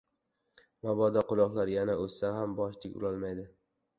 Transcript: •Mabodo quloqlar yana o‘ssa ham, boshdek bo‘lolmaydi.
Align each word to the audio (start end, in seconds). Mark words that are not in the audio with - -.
•Mabodo 0.85 1.21
quloqlar 1.31 1.71
yana 1.75 1.97
o‘ssa 2.05 2.33
ham, 2.39 2.57
boshdek 2.61 2.95
bo‘lolmaydi. 2.97 3.47